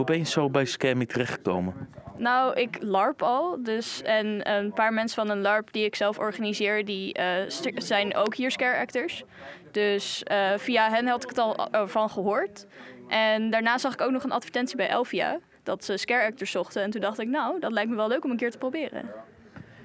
[0.00, 1.74] Hoe ben je zo bij Schermie terechtgekomen?
[2.16, 3.62] Nou, ik LARP al.
[3.62, 8.16] Dus, en een paar mensen van een LARP die ik zelf organiseer, die eh, zijn
[8.16, 9.22] ook hier scare actors.
[9.70, 12.66] Dus eh, via hen had ik het al van gehoord.
[13.08, 15.38] En daarna zag ik ook nog een advertentie bij Elvia.
[15.62, 16.82] Dat ze scare actors zochten.
[16.82, 19.10] En toen dacht ik, nou, dat lijkt me wel leuk om een keer te proberen.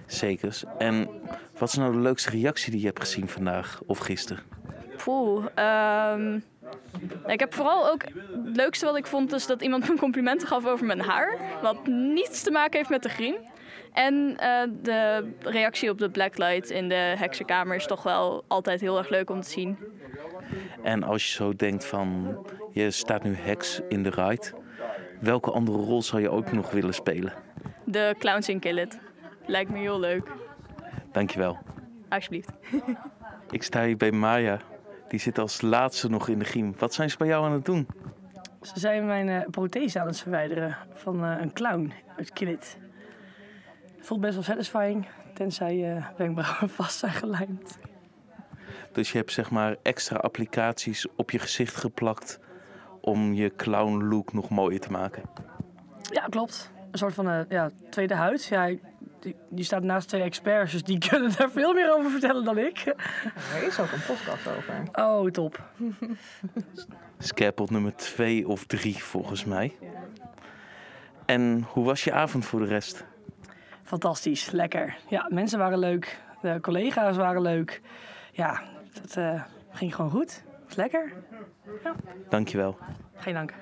[0.06, 0.64] Zekers.
[0.78, 1.10] En
[1.58, 4.44] wat is nou de leukste reactie die je hebt gezien vandaag of gisteren?
[5.04, 6.40] Poeh, ehm,
[7.28, 8.04] ik heb vooral ook...
[8.04, 11.38] Het leukste wat ik vond is dat iemand me complimenten gaf over mijn haar.
[11.62, 13.36] Wat niets te maken heeft met de griem.
[13.94, 18.98] En eh, de reactie op de blacklight in de heksenkamer is toch wel altijd heel
[18.98, 19.78] erg leuk om te zien.
[20.84, 22.38] En als je zo denkt van,
[22.72, 24.52] je staat nu heks in de ride.
[25.20, 27.34] Welke andere rol zou je ook nog willen spelen?
[27.84, 29.00] De clowns in Kill It.
[29.46, 30.32] Lijkt me heel leuk.
[31.12, 31.58] Dankjewel.
[32.10, 32.50] Alsjeblieft.
[33.50, 34.60] Ik sta hier bij Maya.
[35.16, 36.74] Die zit als laatste nog in de griem.
[36.78, 37.88] Wat zijn ze bij jou aan het doen?
[38.62, 42.78] Ze zijn mijn eh, prothese aan het verwijderen van eh, een clown uit Killit.
[43.96, 47.78] Het voelt best wel satisfying, tenzij je wenkbrauwen vast zijn gelijmd.
[48.92, 52.40] Dus je hebt zeg maar extra applicaties op je gezicht geplakt
[53.02, 55.24] om je clown look nog mooier te maken.
[56.02, 56.72] Ja, klopt.
[56.92, 58.46] Een soort van ja, tweede huid.
[58.46, 58.70] Ja,
[59.26, 62.58] die, die staat naast twee experts, dus die kunnen daar veel meer over vertellen dan
[62.58, 62.84] ik.
[63.56, 64.84] Er is ook een podcast over.
[64.94, 65.64] Oh, top.
[67.18, 69.76] Scarepot nummer 2 of 3 volgens mij.
[71.26, 73.06] En hoe was je avond voor de rest?
[73.84, 74.98] Fantastisch, lekker.
[75.10, 77.82] Ja, mensen waren leuk, de collega's waren leuk.
[78.32, 78.62] Ja,
[79.02, 80.44] het eh, ging gewoon goed.
[80.44, 81.14] Het was lekker.
[82.30, 82.78] Dankjewel.
[83.16, 83.54] Geen dank.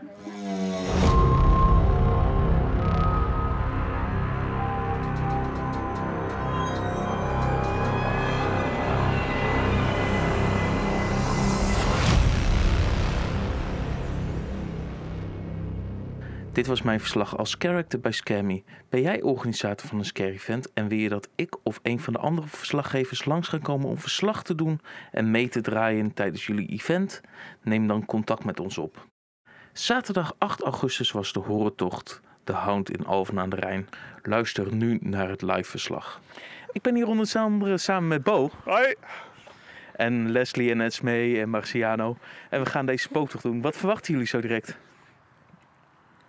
[16.53, 18.63] Dit was mijn verslag als character bij Scammy.
[18.89, 22.13] Ben jij organisator van een scary event en wil je dat ik of een van
[22.13, 24.79] de andere verslaggevers langs gaan komen om verslag te doen
[25.11, 27.21] en mee te draaien tijdens jullie event?
[27.61, 29.07] Neem dan contact met ons op.
[29.71, 33.89] Zaterdag 8 augustus was de Horentocht, de Hound in Alphen aan de Rijn.
[34.21, 36.21] Luister nu naar het live verslag.
[36.71, 38.51] Ik ben hier onder andere samen met Bo.
[38.63, 38.95] Hoi.
[39.95, 42.17] En Leslie en Esmee en Marciano.
[42.49, 43.61] En we gaan deze spooktocht doen.
[43.61, 44.77] Wat verwachten jullie zo direct?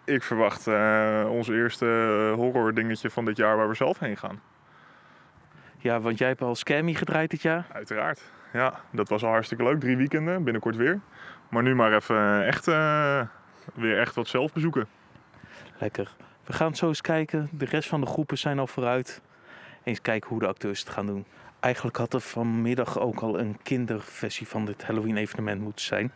[0.05, 1.87] Ik verwacht eh, ons eerste
[2.37, 4.41] horror dingetje van dit jaar waar we zelf heen gaan.
[5.79, 7.67] Ja, want jij hebt al Scammy gedraaid dit jaar.
[7.73, 8.23] Uiteraard.
[8.53, 9.81] Ja, dat was al hartstikke leuk.
[9.81, 11.01] Drie weekenden, binnenkort weer.
[11.49, 13.21] Maar nu maar even echt, eh,
[13.75, 14.87] weer echt wat zelf bezoeken.
[15.79, 16.17] Lekker.
[16.45, 17.49] We gaan zo eens kijken.
[17.53, 19.21] De rest van de groepen zijn al vooruit.
[19.83, 21.25] Eens kijken hoe de acteurs het gaan doen.
[21.61, 26.13] Eigenlijk had er vanmiddag ook al een kinderversie van dit Halloween-evenement moeten zijn.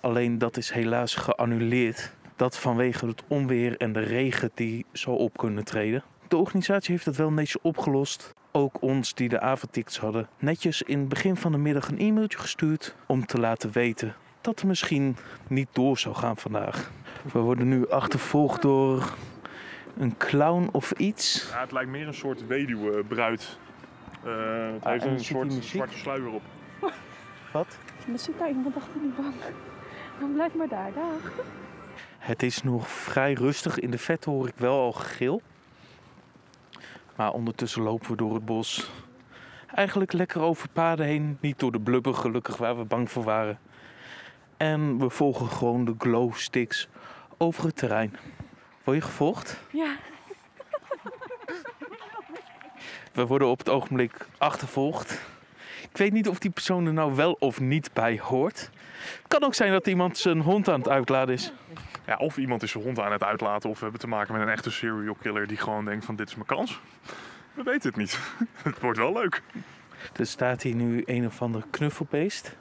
[0.00, 2.12] Alleen dat is helaas geannuleerd.
[2.42, 6.02] Dat vanwege het onweer en de regen die zou op kunnen treden.
[6.28, 8.34] De organisatie heeft het wel netjes opgelost.
[8.52, 12.38] Ook ons die de avondtickets hadden, netjes in het begin van de middag een e-mailtje
[12.38, 15.16] gestuurd om te laten weten dat het misschien
[15.48, 16.90] niet door zou gaan vandaag.
[17.32, 19.14] We worden nu achtervolgd door
[19.96, 21.48] een clown of iets.
[21.50, 23.58] Ja, het lijkt meer een soort weduwebruid.
[24.24, 24.30] Eh
[24.72, 26.42] het Ah, heeft en een soort zwarte sluier op.
[27.52, 27.78] Wat?
[28.12, 29.34] Er zit daar iemand achter die bank.
[30.20, 31.44] Dan blijf maar daar, dag.
[32.22, 33.78] Het is nog vrij rustig.
[33.78, 35.42] In de vet hoor ik wel al gegil.
[37.16, 38.90] Maar ondertussen lopen we door het bos.
[39.74, 41.38] Eigenlijk lekker over paden heen.
[41.40, 43.58] Niet door de blubber, gelukkig, waar we bang voor waren.
[44.56, 46.88] En we volgen gewoon de glow sticks
[47.38, 48.16] over het terrein.
[48.84, 49.60] Word je gevolgd?
[49.72, 49.96] Ja.
[53.12, 55.20] We worden op het ogenblik achtervolgd.
[55.90, 58.70] Ik weet niet of die persoon er nou wel of niet bij hoort.
[59.18, 61.52] Het kan ook zijn dat iemand zijn hond aan het uitladen is.
[62.06, 64.42] Ja, of iemand is zijn hond aan het uitlaten, of we hebben te maken met
[64.42, 66.80] een echte serial killer die gewoon denkt van dit is mijn kans.
[67.54, 68.18] We weten het niet.
[68.62, 69.42] het wordt wel leuk.
[70.16, 72.56] Er staat hier nu een of ander knuffelbeest.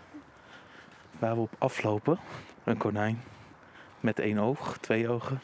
[1.19, 2.19] Waar we op aflopen.
[2.63, 3.21] Een konijn.
[3.99, 5.41] Met één oog, twee ogen.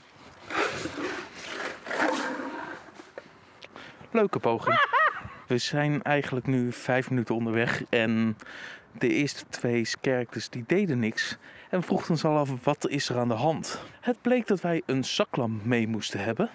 [4.11, 4.79] Leuke poging.
[5.47, 7.83] We zijn eigenlijk nu vijf minuten onderweg.
[7.89, 8.37] En
[8.91, 11.37] de eerste twee characters die deden niks.
[11.69, 13.83] En vroegen ons al af wat is er aan de hand.
[14.01, 16.49] Het bleek dat wij een zaklamp mee moesten hebben.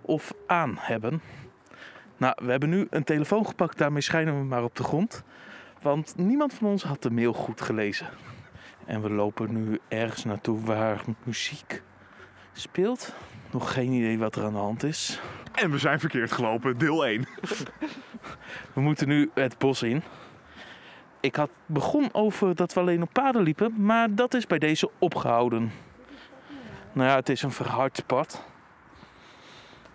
[0.00, 1.20] Of aan hebben.
[2.16, 5.22] Nou, we hebben nu een telefoon gepakt, daarmee schijnen we maar op de grond.
[5.82, 8.08] Want niemand van ons had de mail goed gelezen.
[8.84, 11.82] En we lopen nu ergens naartoe waar muziek
[12.52, 13.14] speelt.
[13.50, 15.20] Nog geen idee wat er aan de hand is.
[15.54, 17.28] En we zijn verkeerd gelopen, deel 1.
[18.74, 20.02] We moeten nu het bos in.
[21.20, 24.90] Ik had begon over dat we alleen op paden liepen, maar dat is bij deze
[24.98, 25.72] opgehouden.
[26.92, 28.44] Nou ja, het is een verhard pad.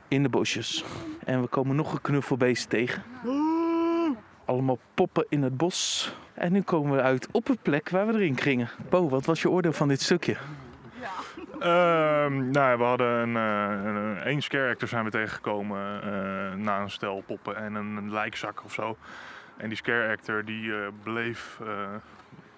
[0.08, 0.84] In de bosjes.
[1.26, 3.04] En we komen nog een knuffelbeest tegen.
[4.46, 6.14] Allemaal poppen in het bos.
[6.34, 8.70] En nu komen we uit op een plek waar we erin gingen.
[8.90, 10.38] Bo, wat was je oordeel van dit stukje?
[11.60, 17.56] Ehm, nou, we hadden een, eh, een, zijn we tegengekomen eh, na een stel poppen
[17.56, 18.98] en een, een lijkzak of zo.
[19.58, 21.94] En die scare actor die eh, bleef eh,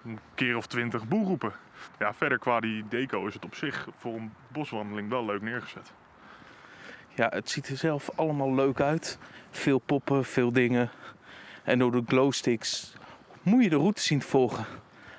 [0.04, 1.52] een keer of twintig boel roepen.
[1.98, 5.92] Ja, verder qua die deco is het op zich voor een boswandeling wel leuk neergezet.
[7.14, 9.18] Ja, het ziet er zelf allemaal leuk uit.
[9.50, 10.90] Veel poppen, veel dingen.
[11.64, 12.96] En door de glowsticks
[13.42, 14.64] moet je de route zien te volgen.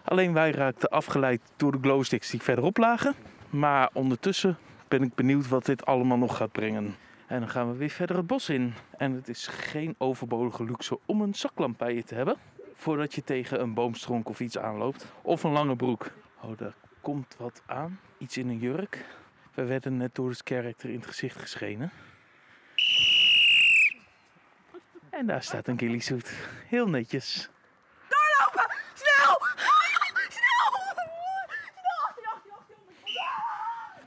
[0.04, 3.16] Alleen wij raakten afgeleid door de glowsticks die verderop lagen.
[3.50, 6.96] Maar ondertussen ben ik benieuwd wat dit allemaal nog gaat brengen.
[7.28, 8.74] En dan gaan we weer verder het bos in.
[8.98, 12.38] En het is geen overbodige luxe om een zaklamp bij je te hebben.
[12.74, 15.06] Voordat je tegen een boomstronk of iets aanloopt.
[15.22, 16.12] Of een lange broek.
[16.42, 18.00] Oh, daar komt wat aan.
[18.18, 19.06] Iets in een jurk.
[19.54, 21.92] We werden net door het character in het gezicht geschenen.
[25.10, 26.22] En daar staat een ghillie
[26.66, 27.50] Heel netjes.
[28.08, 28.76] Doorlopen!
[28.94, 29.38] Snel!
[29.56, 29.98] Snel!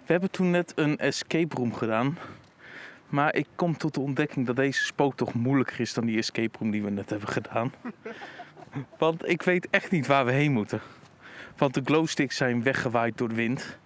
[0.06, 2.16] We hebben toen net een escape room gedaan.
[3.10, 6.58] Maar ik kom tot de ontdekking dat deze spook toch moeilijker is dan die escape
[6.58, 7.72] room die we net hebben gedaan.
[8.98, 10.80] Want ik weet echt niet waar we heen moeten.
[11.56, 13.78] Want de glowsticks zijn weggewaaid door de wind.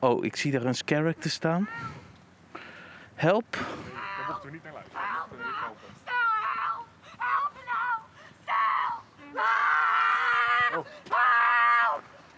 [0.00, 1.68] Oh, ik zie daar een character staan.
[3.14, 3.52] Help.
[3.52, 5.02] Daar mochten we niet naar luisteren.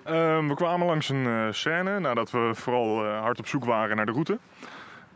[0.05, 3.97] Ehm, we kwamen langs een eh, scène nadat we vooral eh, hard op zoek waren
[3.97, 4.39] naar de route.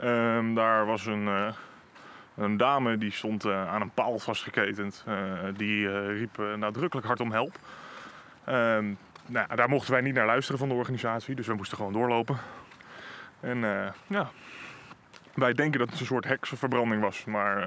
[0.00, 1.52] Ehm, daar was een, eh,
[2.36, 5.04] een dame die stond eh, aan een paal vastgeketend.
[5.06, 5.14] Eh,
[5.56, 7.58] die riep nadrukkelijk hard om help.
[8.44, 8.92] Ehm,
[9.26, 12.36] nou, daar mochten wij niet naar luisteren van de organisatie, dus we moesten gewoon doorlopen.
[13.40, 13.58] En
[14.06, 14.30] ja,
[15.34, 17.62] wij denken dat het een soort heksenverbranding was, maar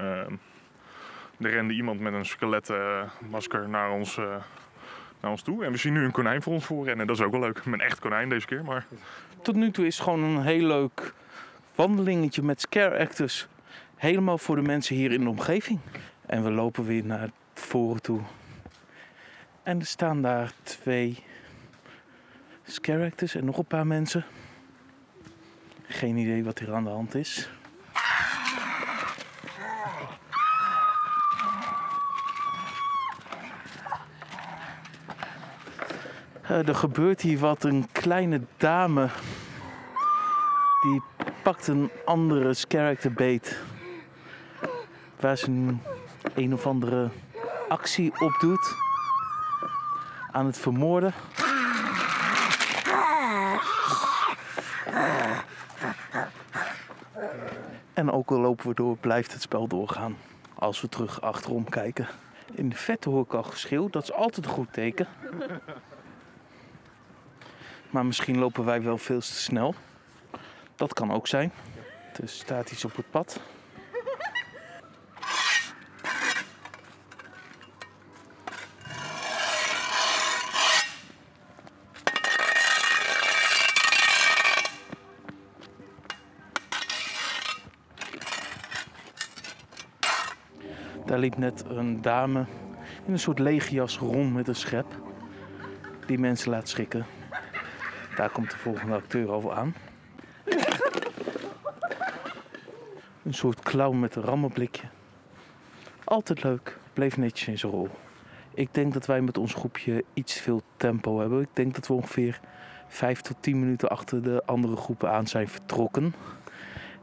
[1.40, 4.16] er rende iemand met een skeletmasker naar ons,
[5.20, 5.64] naar ons toe.
[5.64, 7.06] En we zien nu een konijn voor ons voor rennen.
[7.06, 7.62] Dat is ook wel leuk.
[7.64, 8.86] Een echt konijn deze keer, maar...
[9.42, 11.14] Tot nu toe is het gewoon een heel leuk
[11.74, 13.46] wandelingetje met scare actors.
[13.96, 15.78] Helemaal voor de mensen hier in de omgeving.
[16.26, 18.20] En we lopen weer naar voren toe.
[19.62, 21.22] En er staan daar twee
[22.64, 24.24] scare actors en nog een paar mensen.
[25.86, 27.50] Geen idee wat hier aan de hand is.
[36.42, 37.64] Eh, er gebeurt hier wat.
[37.64, 39.08] Een kleine dame
[40.82, 41.02] die
[41.44, 43.58] pakt een andere character beet.
[45.20, 45.80] Waar ze een,
[46.34, 47.08] een of andere
[47.68, 48.74] actie op doet.
[50.32, 51.14] Aan het vermoorden.
[57.92, 60.16] En ook al lopen we door, blijft het spel doorgaan.
[60.54, 62.06] Als we terug achterom kijken.
[62.52, 63.90] In de vette hoor ik al geschreeuw.
[63.90, 65.06] Dat is altijd een goed teken.
[67.90, 69.74] Maar misschien lopen wij wel veel te snel.
[70.84, 71.52] Dat kan ook zijn.
[72.22, 73.40] Er staat iets op het pad.
[91.06, 92.46] Daar liep net een dame
[93.06, 94.86] in een soort legerjas rond met een schep.
[96.06, 97.06] Die mensen laat schrikken.
[98.16, 99.74] Daar komt de volgende acteur over aan.
[103.24, 104.86] Een soort clown met een rammelblikje.
[106.04, 106.78] Altijd leuk.
[106.92, 107.88] Bleef netjes in zijn rol.
[108.54, 111.40] Ik denk dat wij met ons groepje iets veel tempo hebben.
[111.40, 112.40] Ik denk dat we ongeveer
[112.88, 116.14] 5 tot 10 minuten achter de andere groepen aan zijn vertrokken.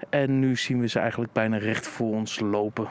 [0.09, 2.87] En nu zien we ze eigenlijk bijna recht voor ons lopen.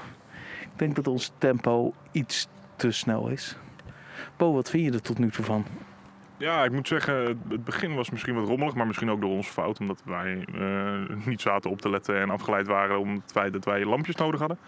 [0.60, 3.56] Ik denk dat ons tempo iets te snel is.
[4.36, 5.64] Bo, wat vind je er tot nu toe van?
[6.40, 7.14] Ja, ik moet zeggen,
[7.48, 9.80] het- begin was misschien wat rommelig, maar misschien ook door onze fout.
[9.80, 13.64] Omdat wij eh, niet zaten op te letten en afgeleid waren om het feit dat
[13.64, 14.58] wij lampjes nodig hadden.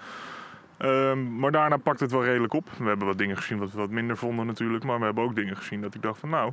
[0.78, 2.68] Ehm, maar daarna pakte het wel redelijk op.
[2.78, 4.84] We hebben wat dingen gezien wat we wat minder vonden natuurlijk.
[4.84, 6.52] Maar we hebben ook dingen gezien dat ik dacht van nou,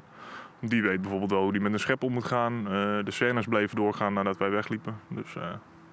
[0.62, 2.58] die weet bijvoorbeeld wel hoe die met een schep om moet gaan.
[2.65, 2.71] Eh,
[3.03, 4.95] de scènes bleven doorgaan nadat wij wegliepen.
[5.08, 5.43] Dus eh,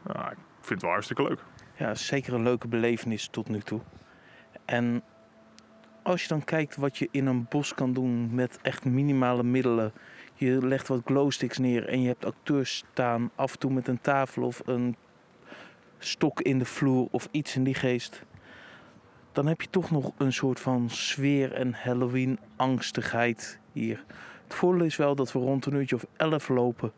[0.07, 1.39] ja, ik vind het wel hartstikke leuk.
[1.77, 3.81] Ja, zeker een leuke belevenis tot nu toe.
[4.65, 5.03] En
[6.07, 9.93] als je dan kijkt wat je in een bos kan doen met echt minimale middelen.
[10.35, 14.01] Je legt wat glowsticks neer en je hebt acteurs staan af en toe met een
[14.01, 14.97] tafel of een
[15.99, 18.23] stok in de vloer of iets in die geest.
[19.33, 24.05] Dan heb je toch nog een soort van sfeer en Halloween angstigheid hier.
[24.45, 26.93] Het voordeel is wel dat we rond een uurtje of elf lopen.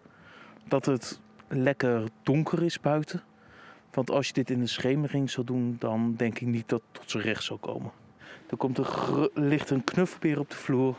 [0.64, 3.22] Dat het lekker donker is buiten.
[3.90, 7.00] Want als je dit in de schemering zou doen, dan denk ik niet dat het
[7.00, 7.90] tot zijn recht zal komen.
[8.50, 10.96] Er komt een ligt een knuffelbeer op de vloer.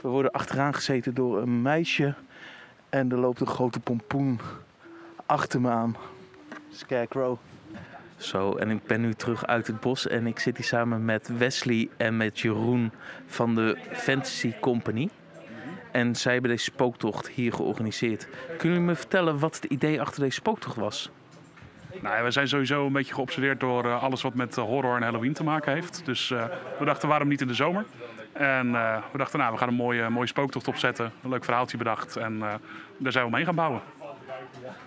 [0.00, 2.14] We worden achteraan gezeten door een meisje.
[2.88, 4.40] En er loopt een grote pompoen
[5.26, 5.96] achter me aan.
[6.70, 7.36] Scarecrow.
[8.16, 11.38] Zo, en ik ben nu terug uit het bos en ik zit hier samen met
[11.38, 12.92] Wesley en met Jeroen
[13.26, 15.08] van de Fantasy Company.
[15.92, 18.28] En zij hebben deze spooktocht hier georganiseerd.
[18.46, 21.10] Kunnen jullie me vertellen wat het idee achter deze spooktocht was?
[22.02, 25.02] Nou, we zijn sowieso een beetje geobsedeerd door eh, alles wat met eh, horror en
[25.02, 26.02] Halloween te maken heeft.
[26.04, 26.44] Dus eh,
[26.78, 27.84] we dachten, waarom niet in de zomer?
[28.32, 28.72] En
[29.12, 31.12] we dachten, nou, we gaan een mooie, mooie spooktocht opzetten.
[31.22, 32.16] Een leuk verhaaltje bedacht.
[32.16, 32.38] En
[32.96, 33.80] daar zijn we mee gaan bouwen.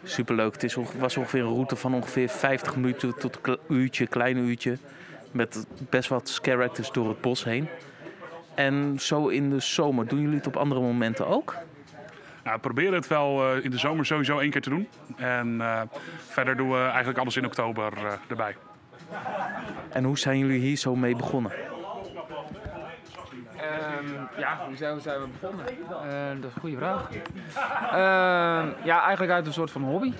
[0.04, 0.54] Superleuk.
[0.54, 4.78] Het is, was ongeveer een route van ongeveer 50 minuten tot een uurtje, klein uurtje.
[5.32, 7.68] Met best wat characters door het bos heen.
[8.56, 11.56] En zo in de zomer, doen jullie het op andere momenten ook?
[12.46, 14.88] Nou, we proberen het wel eh, in de zomer sowieso één keer te doen.
[15.16, 15.82] En eh,
[16.18, 18.56] verder doen we eigenlijk alles in oktober eh, erbij.
[19.90, 21.52] En hoe zijn jullie hier zo mee begonnen?
[23.58, 24.06] Ehm,
[24.38, 25.68] ja, hoe zijn, we begonnen?
[25.68, 27.10] Eh, dat is een goede vraag.
[27.92, 30.14] Ehm, ja, eigenlijk uit een soort van hobby.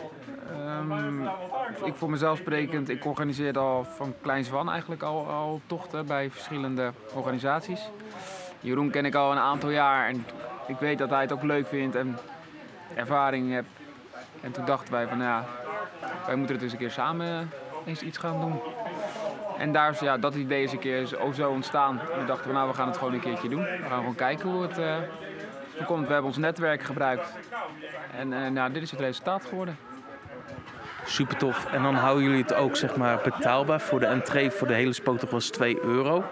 [0.52, 1.22] Ehm,
[1.84, 6.30] ik voor mezelf sprekend, ik organiseerde al van kleins van eigenlijk al, al tochten bij
[6.30, 7.90] verschillende organisaties.
[8.60, 10.26] Jeroen ken ik al een aantal jaar en
[10.68, 12.18] ik weet dat hij het ook leuk vindt en
[12.96, 13.68] ervaring heeft.
[14.42, 15.46] En toen dachten wij van ja,
[16.26, 17.50] wij moeten het eens een keer samen
[17.86, 18.62] eens iets gaan doen.
[19.58, 22.02] En daar is ja, dat idee is een keer zo, ontstaan.
[22.20, 23.62] We dachten nou, we gaan het gewoon een keertje doen.
[23.62, 24.96] We gaan gewoon kijken hoe het eh,
[25.86, 26.08] komt.
[26.08, 27.34] We hebben ons netwerk gebruikt.
[28.18, 29.78] En eh, nou, dit is het resultaat geworden.
[31.06, 31.66] Super tof.
[31.72, 33.80] En dan houden jullie het ook zeg maar betaalbaar.
[33.80, 36.24] Voor de entree voor de hele spooktocht was 2 euro.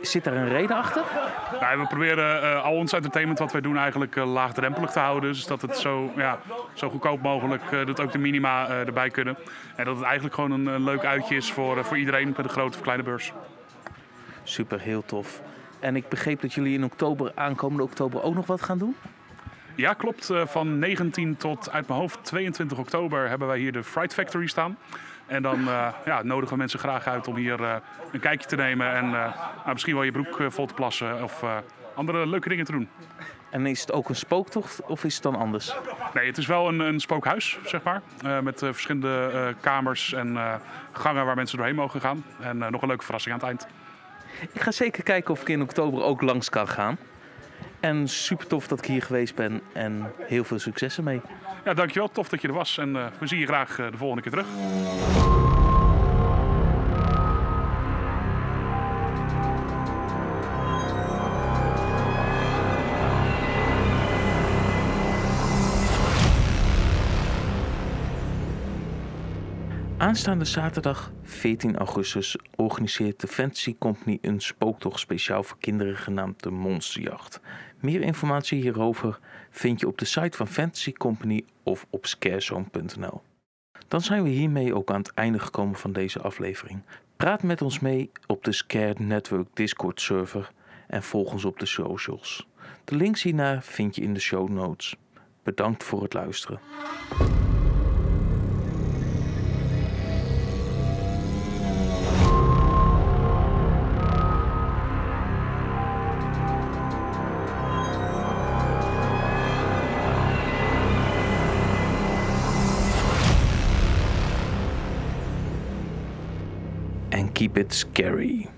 [0.00, 1.02] Zit daar een reden achter?
[1.60, 5.32] Nou, we proberen eh, al ons entertainment wat wij doen eigenlijk eh, laagdrempelig te houden.
[5.32, 6.38] Dus dat het zo, ja,
[6.74, 9.36] zo goedkoop mogelijk, eh, dat ook de minima erbij kunnen.
[9.76, 12.48] En dat het eigenlijk gewoon een, een leuk uitje is voor, voor iedereen met een
[12.48, 13.32] grote of kleine beurs.
[14.42, 15.42] Super, heel tof.
[15.80, 18.96] En ik begreep dat jullie in oktober, aankomende oktober, ook nog wat gaan doen?
[19.74, 20.30] Ja, klopt.
[20.44, 24.76] Van 19 tot uit mijn hoofd 22 oktober hebben wij hier de Fright Factory staan.
[25.30, 27.74] En dan eh, ja, nodigen we mensen graag uit om hier eh,
[28.12, 28.92] een kijkje te nemen.
[28.92, 29.10] En eh,
[29.56, 31.44] nou, misschien wel je broek vol te plassen of
[31.94, 32.88] andere leuke dingen te doen.
[33.50, 35.74] En is het ook een spooktocht of is het dan anders?
[36.14, 38.02] Nee, het is wel een, een spookhuis, zeg maar.
[38.42, 40.38] met verschillende kamers en
[40.92, 42.24] gangen waar mensen doorheen mogen gaan.
[42.40, 43.66] En nog een leuke verrassing aan het eind.
[44.52, 46.98] Ik ga zeker kijken of ik in oktober ook langs kan gaan.
[47.80, 51.20] En super tof dat ik hier geweest ben en heel veel succes ermee.
[51.64, 52.08] Ja, dankjewel.
[52.08, 52.78] Tof dat je er was.
[52.78, 54.46] En eh, we zien je graag eh, de volgende keer terug.
[70.10, 76.50] Aanstaande zaterdag 14 augustus organiseert de Fantasy Company een spooktocht speciaal voor kinderen genaamd de
[76.50, 77.40] Monsterjacht.
[77.80, 79.18] Meer informatie hierover
[79.50, 83.22] vind je op de site van Fantasy Company of op scarezone.nl.
[83.88, 86.82] Dan zijn we hiermee ook aan het einde gekomen van deze aflevering.
[87.16, 90.50] Praat met ons mee op de Scared Network Discord server
[90.86, 92.46] en volg ons op de socials.
[92.84, 94.96] De links hiernaar vind je in de show notes.
[95.42, 96.60] Bedankt voor het luisteren.
[117.50, 118.48] Keep it scary.